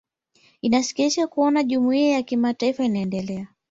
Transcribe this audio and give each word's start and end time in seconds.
inasikitisha 0.61 1.27
kuona 1.27 1.63
jumuiya 1.63 2.09
ya 2.11 2.21
kimataifa 2.23 2.83
inaendelea 2.83 3.47